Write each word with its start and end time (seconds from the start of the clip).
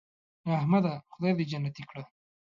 احمده 0.59 0.91
خدای 1.11 1.31
دې 1.37 1.45
جنتې 1.51 1.83
کړه. 1.89 2.03